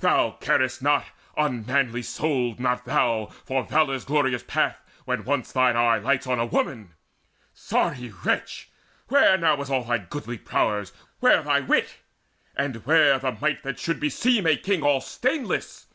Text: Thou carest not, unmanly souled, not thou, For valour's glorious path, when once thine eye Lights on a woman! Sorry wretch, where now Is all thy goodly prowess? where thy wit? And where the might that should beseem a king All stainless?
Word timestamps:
Thou 0.00 0.32
carest 0.32 0.82
not, 0.82 1.06
unmanly 1.34 2.02
souled, 2.02 2.60
not 2.60 2.84
thou, 2.84 3.30
For 3.46 3.62
valour's 3.64 4.04
glorious 4.04 4.42
path, 4.42 4.82
when 5.06 5.24
once 5.24 5.50
thine 5.50 5.76
eye 5.78 5.96
Lights 5.96 6.26
on 6.26 6.38
a 6.38 6.44
woman! 6.44 6.90
Sorry 7.54 8.12
wretch, 8.22 8.68
where 9.06 9.38
now 9.38 9.58
Is 9.62 9.70
all 9.70 9.84
thy 9.84 9.96
goodly 9.96 10.36
prowess? 10.36 10.92
where 11.20 11.42
thy 11.42 11.60
wit? 11.60 12.00
And 12.54 12.84
where 12.84 13.18
the 13.18 13.32
might 13.40 13.62
that 13.62 13.78
should 13.78 13.98
beseem 13.98 14.46
a 14.46 14.56
king 14.58 14.82
All 14.82 15.00
stainless? 15.00 15.86